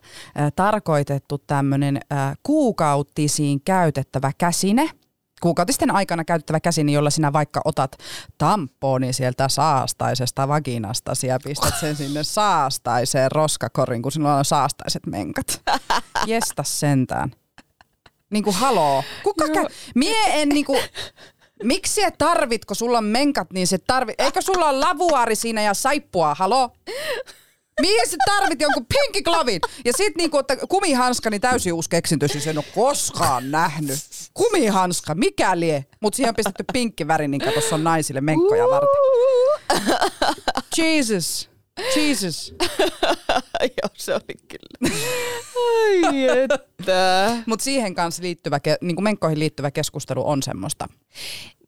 [0.56, 4.90] tarkoitettu tämmöinen äh, kuukautisiin käytettävä käsine–
[5.42, 7.98] kuukautisten aikana käytettävä käsine, jolla sinä vaikka otat
[8.38, 15.62] tamponi sieltä saastaisesta vaginasta ja pistät sen sinne saastaiseen roskakorin, kun sinulla on saastaiset menkat.
[16.26, 17.32] Jesta sentään.
[18.30, 19.04] Niinku haloo.
[19.24, 20.78] Kuka kä- Mie en niinku...
[21.64, 24.22] Miksi et tarvit, kun sulla on menkat, niin se tarvit...
[24.22, 26.72] Eikö sulla ole lavuaari siinä ja saippua, halo?
[27.82, 29.62] Mihin sä tarvit jonkun pinkiklavin?
[29.86, 34.00] Ja sit niinku, että kumihanska, niin täysin uusi keksintö, siis en ole koskaan nähnyt.
[34.34, 35.86] Kumihanska, mikä lie?
[36.00, 38.90] Mut siihen on pistetty pinkki väri, niin tossa on naisille menkkoja varten.
[40.78, 41.50] Jesus.
[41.96, 42.54] Jesus.
[43.82, 44.96] joo, se oli kyllä.
[45.78, 47.38] Ai että.
[47.46, 50.88] Mut siihen kanssa liittyvä, niin kuin menkkoihin liittyvä keskustelu on semmoista.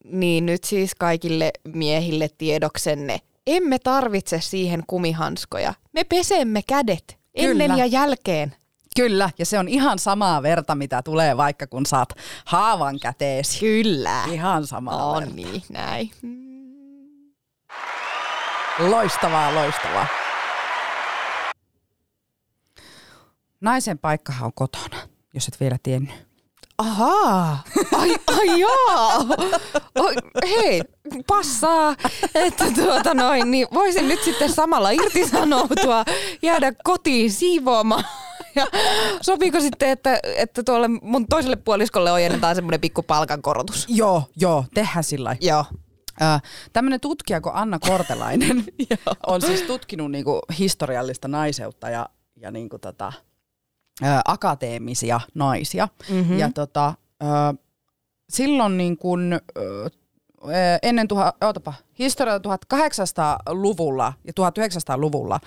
[0.04, 3.20] Niin nyt siis kaikille miehille tiedoksenne.
[3.48, 5.74] Emme tarvitse siihen kumihanskoja.
[5.94, 7.84] Me pesemme kädet ennen Kyllä.
[7.84, 8.56] ja jälkeen.
[8.96, 12.10] Kyllä, ja se on ihan samaa verta, mitä tulee vaikka kun saat
[12.46, 13.60] haavan käteesi.
[13.60, 14.24] Kyllä.
[14.32, 15.36] Ihan samaa On verta.
[15.36, 16.12] niin, näin.
[18.80, 20.08] Loistavaa, loistavaa.
[23.62, 24.98] Naisen paikkahan on kotona,
[25.34, 26.30] jos et vielä tiennyt.
[26.78, 27.64] Ahaa,
[27.98, 29.26] ai, ai joo.
[29.96, 30.16] Oi,
[30.50, 30.82] hei,
[31.28, 31.96] passaa,
[32.36, 36.06] että tuota noin, niin voisin nyt sitten samalla irtisanoutua,
[36.42, 38.04] jäädä kotiin siivoamaan.
[38.56, 38.68] Ja
[39.22, 43.86] sopiiko sitten, että, että tuolle mun toiselle puoliskolle ojennetaan semmoinen pikku palkankorotus?
[43.90, 45.48] Joo, joo, tehdään sillä lailla.
[45.48, 45.66] Joo.
[46.22, 46.42] Äh,
[46.74, 48.64] Tämmöinen tutkija kuin Anna Kortelainen
[49.28, 53.14] on siis tutkinut niinku historiallista naiseutta ja, ja niinku tota,
[54.04, 55.88] ä, akateemisia naisia.
[56.10, 56.40] Mm-hmm.
[56.40, 57.26] Ja tota, ö,
[58.30, 59.90] silloin niin kun, ö,
[60.82, 65.40] ennen tuha, ootapa, historia 1800-luvulla ja 1900-luvulla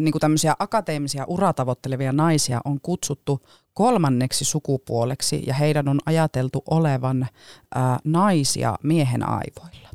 [0.00, 3.40] niin kuin tämmöisiä akateemisia uratavoittelevia naisia on kutsuttu
[3.74, 7.26] kolmanneksi sukupuoleksi ja heidän on ajateltu olevan
[8.04, 9.88] naisia miehen aivoilla.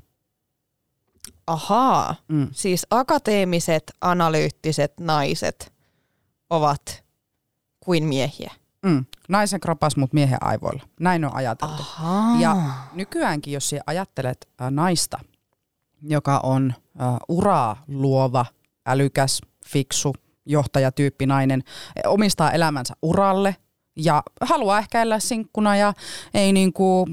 [1.49, 2.47] Ahaa, mm.
[2.51, 5.73] siis akateemiset, analyyttiset naiset
[6.49, 7.03] ovat
[7.79, 8.51] kuin miehiä.
[8.85, 9.05] Mm.
[9.29, 10.83] Naisen kropas, mutta miehen aivoilla.
[10.99, 11.81] Näin on ajateltu.
[11.81, 12.39] Ahaa.
[12.39, 12.57] Ja
[12.93, 15.19] nykyäänkin, jos ajattelet äh, naista,
[16.01, 18.45] joka on äh, uraa luova,
[18.87, 21.63] älykäs, fiksu, johtajatyyppi nainen,
[22.05, 23.55] omistaa elämänsä uralle
[23.95, 25.93] ja haluaa ehkä elää sinkkuna ja
[26.33, 27.07] ei, niinku,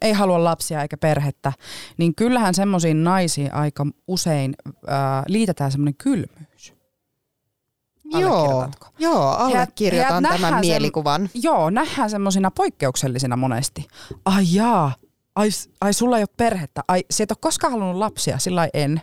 [0.00, 1.52] ei halua lapsia eikä perhettä,
[1.96, 6.74] niin kyllähän semmoisiin naisiin aika usein äh, liitetään semmoinen kylmyys.
[8.04, 11.28] Joo, joo allekirjoitan he, he tämän mielikuvan.
[11.32, 13.86] Sen, joo, nähdään semmoisina poikkeuksellisina monesti.
[14.24, 14.94] Ai jaa,
[15.34, 15.48] ai,
[15.80, 19.02] ai sulla ei ole perhettä, ai sä et ole koskaan halunnut lapsia, sillä en.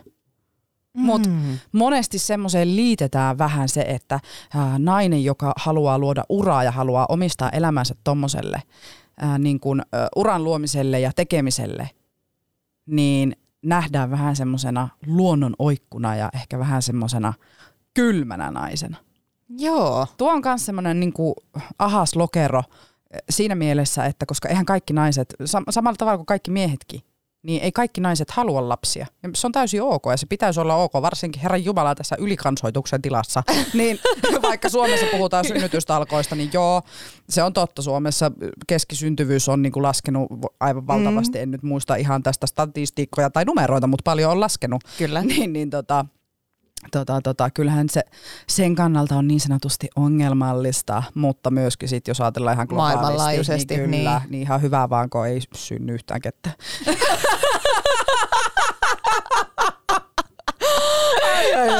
[0.98, 1.04] Mm.
[1.04, 1.30] Mutta
[1.72, 4.20] monesti semmoiseen liitetään vähän se, että
[4.54, 8.62] ää, nainen, joka haluaa luoda uraa ja haluaa omistaa elämänsä tommoselle
[9.38, 9.84] niin kun, ä,
[10.16, 11.90] uran luomiselle ja tekemiselle,
[12.86, 17.32] niin nähdään vähän semmoisena luonnon oikkuna ja ehkä vähän semmoisena
[17.94, 18.96] kylmänä naisena.
[19.58, 20.06] Joo.
[20.16, 21.14] Tuo on myös semmoinen niin
[21.78, 22.62] ahas lokero
[23.30, 25.34] siinä mielessä, että koska eihän kaikki naiset,
[25.70, 27.00] samalla tavalla kuin kaikki miehetkin,
[27.48, 29.06] niin ei kaikki naiset halua lapsia.
[29.22, 33.02] Ja se on täysin ok ja se pitäisi olla ok, varsinkin Herran Jumala tässä ylikansoituksen
[33.02, 33.42] tilassa.
[33.74, 33.98] niin
[34.42, 36.82] vaikka Suomessa puhutaan synnytystalkoista, niin joo,
[37.28, 37.82] se on totta.
[37.82, 38.32] Suomessa
[38.66, 40.28] keskisyntyvyys on niin kuin laskenut
[40.60, 41.38] aivan valtavasti.
[41.38, 41.42] Mm.
[41.42, 44.84] En nyt muista ihan tästä statistiikkoja tai numeroita, mutta paljon on laskenut.
[44.98, 45.22] Kyllä.
[45.22, 46.04] niin, niin tota,
[46.92, 48.02] Tota, tota, kyllähän se
[48.48, 54.18] sen kannalta on niin sanotusti ongelmallista, mutta myöskin sit, jos ajatellaan ihan globaalisti, niin, kyllä,
[54.18, 54.30] niin.
[54.30, 56.50] niin ihan hyvä vaan, kun ei synny yhtään kettä.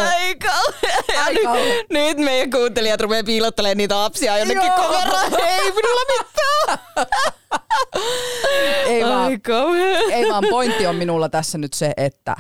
[0.09, 0.53] Aika.
[1.25, 1.55] Aika.
[1.55, 5.33] Nyt, nyt meidän kuuntelijat rupeaa piilottelemaan niitä apsia jonnekin koveraan.
[5.39, 6.79] Ei minulla mitään.
[8.87, 9.33] ei, vaan,
[10.13, 12.37] ei vaan pointti on minulla tässä nyt se, että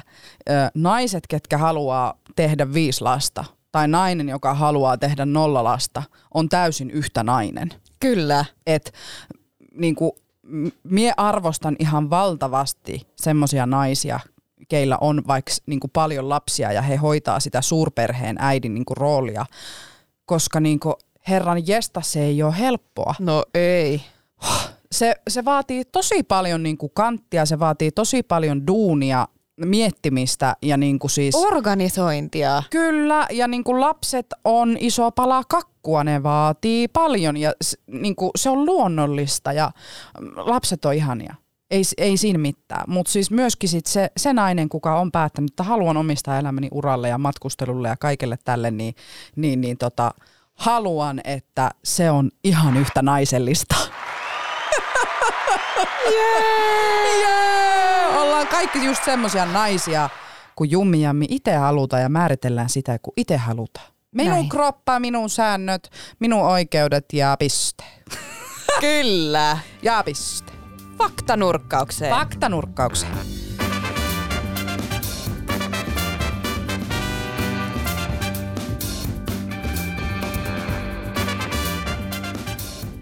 [0.50, 6.02] ö, naiset, ketkä haluaa tehdä viisi lasta, tai nainen, joka haluaa tehdä nolla lasta,
[6.34, 7.68] on täysin yhtä nainen.
[8.00, 8.44] Kyllä.
[8.66, 8.92] Et,
[9.74, 10.12] niin kuin,
[10.84, 14.20] mie arvostan ihan valtavasti semmoisia naisia,
[14.68, 18.96] keillä on vaikka niin kuin paljon lapsia ja he hoitaa sitä suurperheen äidin niin kuin
[18.96, 19.46] roolia,
[20.26, 20.94] koska niin kuin,
[21.28, 23.14] herran jesta se ei ole helppoa.
[23.18, 24.02] No ei.
[24.92, 29.28] Se, se vaatii tosi paljon niin kuin kanttia, se vaatii tosi paljon duunia
[29.64, 31.34] miettimistä ja niin kuin siis...
[31.34, 32.62] Organisointia.
[32.70, 37.52] Kyllä, ja niin kuin lapset on iso pala kakkua, ne vaatii paljon ja
[37.86, 39.70] niin kuin se on luonnollista ja
[40.36, 41.34] lapset on ihania.
[41.70, 45.62] Ei, ei siinä mitään, mutta siis myöskin sit se, se nainen, kuka on päättänyt, että
[45.62, 48.94] haluan omistaa elämäni uralle ja matkustelulle ja kaikelle tälle, niin,
[49.36, 50.10] niin, niin tota,
[50.54, 53.74] haluan, että se on ihan yhtä naisellista.
[56.04, 57.18] Yeah!
[57.20, 58.22] yeah!
[58.22, 60.10] Ollaan kaikki just semmoisia naisia,
[60.56, 63.86] kun Jummi itse halutaan ja määritellään sitä, kun itse halutaan.
[64.14, 64.48] Minun Näin.
[64.48, 67.84] kroppa, minun säännöt, minun oikeudet ja piste.
[68.80, 69.58] Kyllä.
[69.82, 70.52] Ja piste.
[70.98, 72.14] Faktanurkkaukseen.
[72.14, 73.18] Faktanurkkaukseen.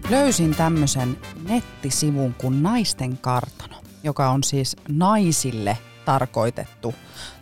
[0.09, 6.95] löysin tämmöisen nettisivun kuin Naisten kartano, joka on siis naisille tarkoitettu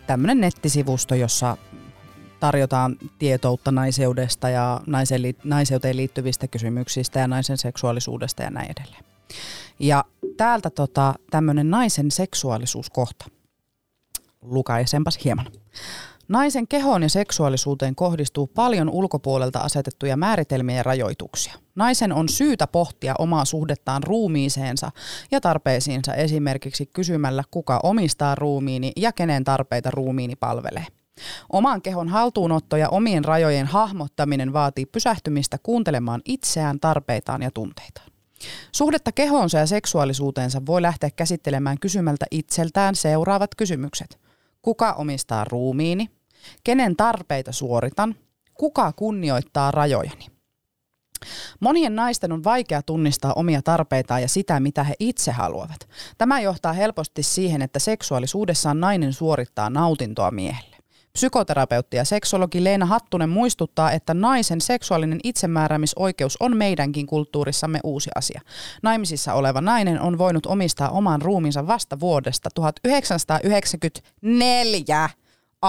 [0.06, 1.56] tämmöinen nettisivusto, jossa
[2.40, 4.80] tarjotaan tietoutta naiseudesta ja
[5.44, 9.04] naiseuteen liittyvistä kysymyksistä ja naisen seksuaalisuudesta ja näin edelleen.
[9.78, 10.04] Ja
[10.36, 13.24] täältä tota, tämmöinen naisen seksuaalisuuskohta.
[14.42, 15.46] Lukaisempas hieman.
[16.28, 21.54] Naisen kehoon ja seksuaalisuuteen kohdistuu paljon ulkopuolelta asetettuja määritelmiä ja rajoituksia.
[21.74, 24.90] Naisen on syytä pohtia omaa suhdettaan ruumiiseensa
[25.30, 30.86] ja tarpeisiinsa esimerkiksi kysymällä, kuka omistaa ruumiini ja kenen tarpeita ruumiini palvelee.
[31.52, 38.06] Oman kehon haltuunotto ja omien rajojen hahmottaminen vaatii pysähtymistä kuuntelemaan itseään, tarpeitaan ja tunteitaan.
[38.72, 44.18] Suhdetta kehoonsa ja seksuaalisuuteensa voi lähteä käsittelemään kysymältä itseltään seuraavat kysymykset.
[44.62, 46.15] Kuka omistaa ruumiini?
[46.64, 48.14] Kenen tarpeita suoritan?
[48.54, 50.26] Kuka kunnioittaa rajojani?
[51.60, 55.88] Monien naisten on vaikea tunnistaa omia tarpeitaan ja sitä, mitä he itse haluavat.
[56.18, 60.76] Tämä johtaa helposti siihen, että seksuaalisuudessaan nainen suorittaa nautintoa miehelle.
[61.12, 68.40] Psykoterapeutti ja seksologi Leena Hattunen muistuttaa, että naisen seksuaalinen itsemääräämisoikeus on meidänkin kulttuurissamme uusi asia.
[68.82, 75.08] Naimisissa oleva nainen on voinut omistaa oman ruumiinsa vasta vuodesta 1994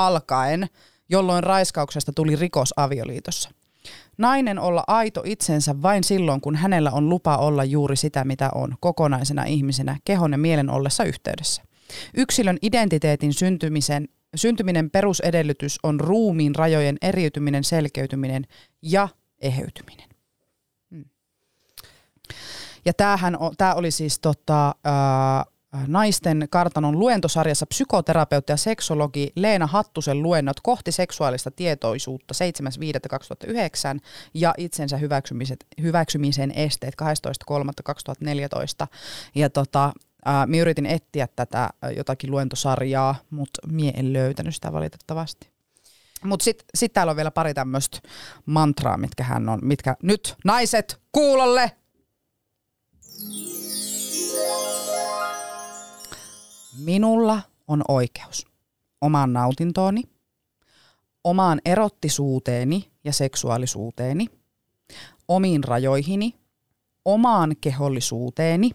[0.05, 0.67] alkaen,
[1.09, 3.49] jolloin raiskauksesta tuli rikos avioliitossa.
[4.17, 8.75] Nainen olla aito itsensä vain silloin, kun hänellä on lupa olla juuri sitä, mitä on,
[8.79, 11.63] kokonaisena ihmisenä, kehon ja mielen ollessa yhteydessä.
[12.13, 18.43] Yksilön identiteetin syntymisen, syntyminen perusedellytys on ruumiin rajojen eriytyminen, selkeytyminen
[18.81, 19.07] ja
[19.41, 20.09] eheytyminen.
[20.91, 21.05] Hmm.
[22.85, 25.45] Ja tämähän tämä oli siis tota, ää,
[25.87, 32.33] naisten kartanon luentosarjassa psykoterapeutti ja seksologi Leena Hattusen luennot kohti seksuaalista tietoisuutta
[33.93, 33.99] 7.5.2009
[34.33, 34.99] ja itsensä
[35.81, 38.87] hyväksymisen esteet 12.3.2014.
[39.35, 39.93] Ja tota,
[40.25, 45.49] ää, minä yritin etsiä tätä jotakin luentosarjaa, mutta minä en löytänyt sitä valitettavasti.
[46.23, 47.99] Mutta sitten sit täällä on vielä pari tämmöistä
[48.45, 51.71] mantraa, mitkä hän on, mitkä nyt naiset kuulolle!
[56.77, 58.47] Minulla on oikeus
[59.01, 60.03] omaan nautintooni,
[61.23, 64.27] omaan erottisuuteeni ja seksuaalisuuteeni,
[65.27, 66.33] omiin rajoihini,
[67.05, 68.71] omaan kehollisuuteeni,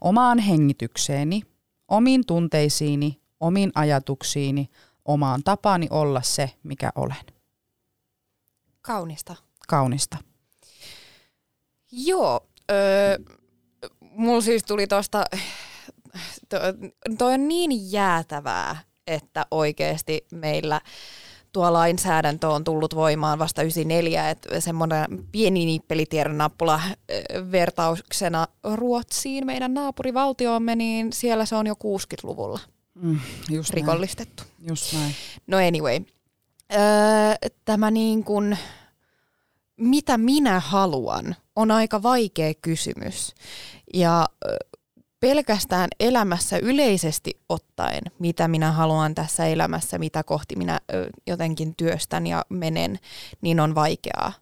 [0.00, 1.42] omaan hengitykseeni,
[1.88, 4.70] omiin tunteisiini, omiin ajatuksiini,
[5.04, 7.24] omaan tapaani olla se, mikä olen.
[8.82, 9.36] Kaunista.
[9.68, 10.16] Kaunista.
[11.92, 13.18] Joo, öö,
[14.00, 15.24] mulla siis tuli tuosta
[16.48, 16.56] to,
[17.18, 18.76] toi on niin jäätävää,
[19.06, 20.80] että oikeasti meillä
[21.52, 26.80] tuo lainsäädäntö on tullut voimaan vasta 94, että semmoinen pieni nippelitiedonnappula
[27.52, 32.60] vertauksena Ruotsiin, meidän naapurivaltiomme, niin siellä se on jo 60-luvulla
[32.94, 34.42] mm, just rikollistettu.
[34.42, 34.68] Näin.
[34.68, 35.14] Just näin.
[35.46, 36.00] No anyway,
[36.72, 36.80] öö,
[37.64, 38.58] tämä niin kuin,
[39.76, 43.34] mitä minä haluan, on aika vaikea kysymys.
[43.94, 44.28] Ja
[45.24, 50.80] pelkästään elämässä yleisesti ottaen, mitä minä haluan tässä elämässä, mitä kohti minä
[51.26, 52.98] jotenkin työstän ja menen,
[53.40, 54.32] niin on vaikeaa.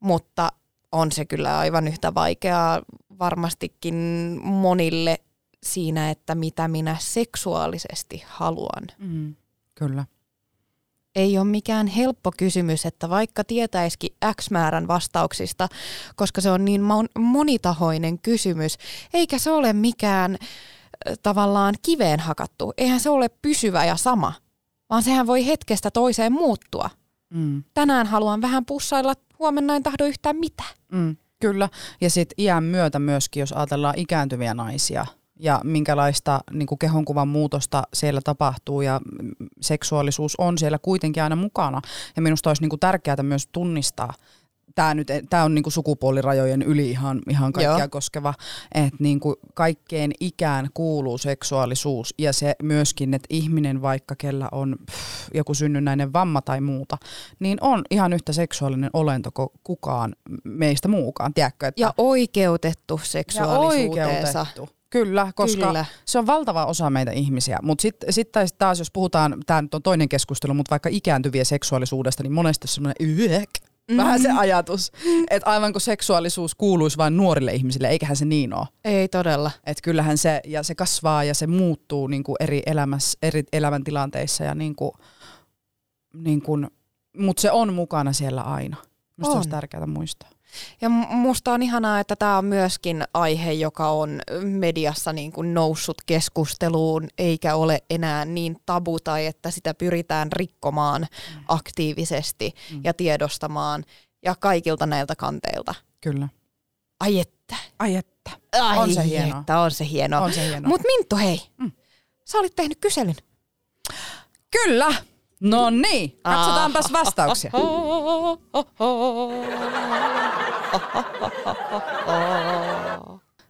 [0.00, 0.52] Mutta
[0.92, 2.82] on se kyllä aivan yhtä vaikeaa
[3.18, 3.94] varmastikin
[4.42, 5.18] monille
[5.62, 8.86] siinä, että mitä minä seksuaalisesti haluan.
[8.98, 9.34] Mm,
[9.74, 10.04] kyllä
[11.14, 15.68] ei ole mikään helppo kysymys, että vaikka tietäisikin X määrän vastauksista,
[16.16, 16.82] koska se on niin
[17.18, 18.76] monitahoinen kysymys,
[19.14, 20.36] eikä se ole mikään
[21.22, 22.72] tavallaan kiveen hakattu.
[22.76, 24.32] Eihän se ole pysyvä ja sama,
[24.90, 26.90] vaan sehän voi hetkestä toiseen muuttua.
[27.34, 27.64] Mm.
[27.74, 30.74] Tänään haluan vähän pussailla, huomenna en tahdo yhtään mitään.
[30.92, 31.68] Mm, kyllä,
[32.00, 35.06] ja sitten iän myötä myöskin, jos ajatellaan ikääntyviä naisia–
[35.40, 39.00] ja minkälaista niin kuin kehonkuvan muutosta siellä tapahtuu ja
[39.60, 41.80] seksuaalisuus on siellä kuitenkin aina mukana.
[42.16, 44.12] Ja minusta olisi niin kuin tärkeää myös tunnistaa,
[44.74, 47.88] tämä, nyt, tämä on niin kuin sukupuolirajojen yli ihan, ihan kaikkia Joo.
[47.88, 48.34] koskeva,
[48.74, 54.76] että niin kuin kaikkeen ikään kuuluu seksuaalisuus ja se myöskin, että ihminen vaikka kellä on
[54.86, 56.98] pff, joku synnynnäinen vamma tai muuta,
[57.38, 60.12] niin on ihan yhtä seksuaalinen olento kuin kukaan
[60.44, 61.66] meistä muukaan, tiedätkö?
[61.66, 64.38] Että ja oikeutettu seksuaalisuuteensa.
[64.38, 64.79] Ja oikeutettu.
[64.90, 65.84] Kyllä, koska Kyllä.
[66.04, 67.58] se on valtava osa meitä ihmisiä.
[67.62, 72.22] Mutta sitten sit taas, jos puhutaan, tämä nyt on toinen keskustelu, mutta vaikka ikääntyviä seksuaalisuudesta,
[72.22, 73.50] niin monesti semmoinen yök,
[73.96, 74.40] vähän se mm-hmm.
[74.40, 74.92] ajatus,
[75.30, 78.66] että aivan kuin seksuaalisuus kuuluisi vain nuorille ihmisille, eiköhän se niin ole.
[78.84, 79.50] Ei todella.
[79.66, 84.44] Että kyllähän se, ja se kasvaa ja se muuttuu niin kuin eri, elämässä, eri elämäntilanteissa,
[84.44, 84.92] ja niin kuin,
[86.14, 86.66] niin kuin,
[87.16, 88.76] mutta se on mukana siellä aina.
[89.16, 89.36] Minusta on.
[89.36, 90.30] olisi tärkeää muistaa.
[90.80, 95.96] Ja musta on ihanaa, että tämä on myöskin aihe, joka on mediassa niin kuin noussut
[96.06, 101.44] keskusteluun, eikä ole enää niin tabu tai että sitä pyritään rikkomaan mm.
[101.48, 102.80] aktiivisesti mm.
[102.84, 103.84] ja tiedostamaan
[104.24, 105.74] ja kaikilta näiltä kanteilta.
[106.00, 106.28] Kyllä.
[107.00, 107.56] Ai että.
[107.78, 108.30] Ai että.
[108.52, 109.40] Ai on se hienoa.
[109.40, 110.20] Että, on se hienoa.
[110.20, 110.68] On se hienoa.
[110.68, 111.72] Mut Minttu hei, mm.
[112.24, 113.16] sä olit tehnyt kyselyn.
[114.50, 114.94] Kyllä.
[115.40, 117.50] No niin, katsotaanpas vastauksia.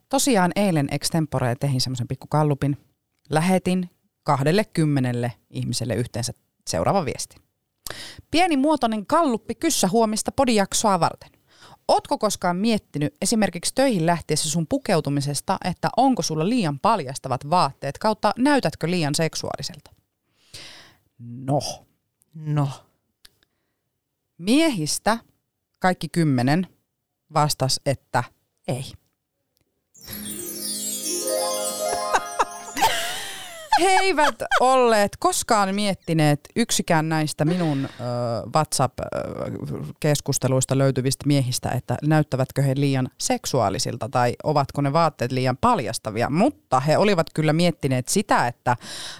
[0.08, 2.76] Tosiaan eilen extempore tehin semmoisen pikkukallupin.
[3.30, 3.90] Lähetin
[4.22, 6.32] kahdelle kymmenelle ihmiselle yhteensä
[6.66, 7.36] seuraava viesti.
[8.30, 11.30] Pieni muotoinen kalluppi kyssä huomista podijaksoa varten.
[11.88, 18.32] Ootko koskaan miettinyt esimerkiksi töihin lähtiessä sun pukeutumisesta, että onko sulla liian paljastavat vaatteet kautta
[18.38, 19.99] näytätkö liian seksuaaliselta?
[21.20, 21.60] No.
[22.34, 22.68] No.
[24.38, 25.18] Miehistä
[25.78, 26.66] kaikki kymmenen
[27.34, 28.24] vastas, että
[28.68, 28.92] ei.
[33.80, 37.88] He eivät olleet koskaan miettineet yksikään näistä minun ö,
[38.54, 46.30] WhatsApp-keskusteluista löytyvistä miehistä, että näyttävätkö he liian seksuaalisilta tai ovatko ne vaatteet liian paljastavia.
[46.30, 48.76] Mutta he olivat kyllä miettineet sitä, että,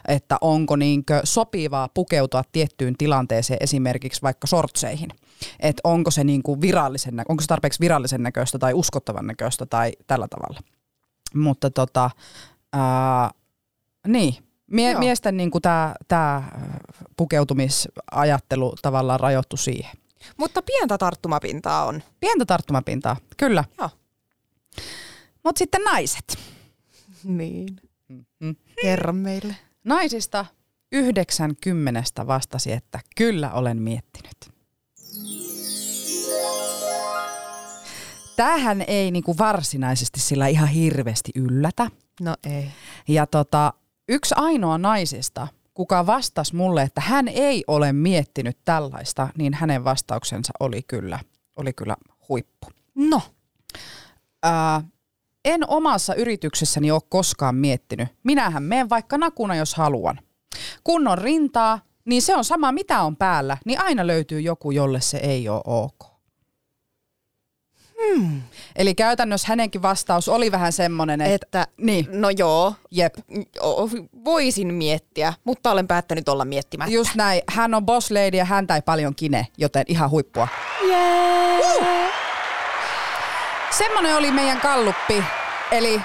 [0.08, 5.08] että onko niinkö sopivaa pukeutua tiettyyn tilanteeseen esimerkiksi vaikka sortseihin.
[5.61, 10.28] Että onko se niinku virallisen, onko se tarpeeksi virallisen näköistä tai uskottavan näköistä tai tällä
[10.28, 10.61] tavalla.
[11.34, 12.11] Mutta tota,
[12.72, 13.30] ää,
[14.06, 14.34] niin,
[14.70, 16.58] Mie- miesten niin tämä tää
[17.16, 19.92] pukeutumisajattelu tavallaan rajoittu siihen.
[20.36, 22.02] Mutta pientä tarttumapintaa on.
[22.20, 23.64] Pientä tarttumapintaa, kyllä.
[23.78, 23.90] Joo.
[25.44, 26.38] Mutta sitten naiset.
[27.24, 27.76] Niin.
[28.08, 28.56] Mm-hmm.
[28.82, 29.56] Kerro meille.
[29.84, 30.46] Naisista
[30.92, 34.50] 90 vastasi, että kyllä olen miettinyt.
[38.36, 41.90] Tähän ei niinku varsinaisesti sillä ihan hirveästi yllätä.
[42.20, 42.70] No ei.
[43.08, 43.72] Ja tota,
[44.11, 50.52] yksi ainoa naisista, kuka vastasi mulle, että hän ei ole miettinyt tällaista, niin hänen vastauksensa
[50.61, 51.18] oli kyllä,
[51.56, 51.96] oli kyllä
[52.28, 52.66] huippu.
[52.94, 53.22] No.
[54.42, 54.82] Ää,
[55.44, 58.08] en omassa yrityksessäni ole koskaan miettinyt.
[58.24, 60.20] Minähän menen vaikka nakuna, jos haluan.
[60.84, 65.00] Kun on rintaa, niin se on sama mitä on päällä, niin aina löytyy joku, jolle
[65.00, 66.09] se ei ole ok.
[68.07, 68.42] Hmm.
[68.76, 71.34] Eli käytännössä hänenkin vastaus oli vähän semmoinen, että...
[71.34, 72.07] että niin.
[72.12, 73.14] No joo, Jep.
[74.24, 76.94] voisin miettiä, mutta olen päättänyt olla miettimättä.
[76.94, 77.42] Just näin.
[77.48, 80.48] Hän on boss lady ja häntä ei paljon kine, joten ihan huippua.
[80.88, 81.59] Yeah.
[81.59, 81.86] Uh!
[83.78, 85.24] Semmoinen oli meidän kalluppi.
[85.72, 86.01] Eli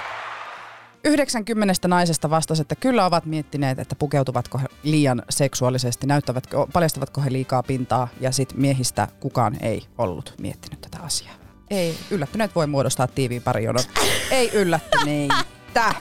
[1.04, 7.32] 90 naisesta vastasi, että kyllä ovat miettineet, että pukeutuvatko he liian seksuaalisesti, näyttävätkö, paljastavatko he
[7.32, 11.45] liikaa pintaa ja sitten miehistä kukaan ei ollut miettinyt tätä asiaa.
[11.70, 13.84] Ei, yllättyneet voi muodostaa tiiviin parijonon.
[14.30, 15.94] Ei yllättyneitä.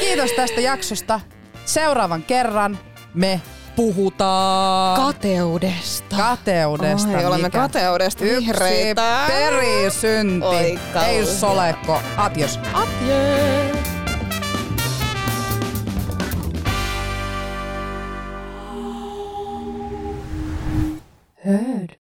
[0.00, 1.20] Kiitos tästä jaksosta.
[1.64, 2.78] Seuraavan kerran
[3.14, 3.40] me
[3.76, 6.16] puhutaan kateudesta.
[6.16, 7.18] Kateudesta.
[7.18, 9.24] Oi, olemme kateudesta vihreitä.
[9.26, 10.46] Yksi perisynti.
[10.46, 12.00] Oi, Ei solekko.
[12.16, 12.58] Adios.
[12.72, 13.76] Adieu.
[21.44, 22.01] Heard.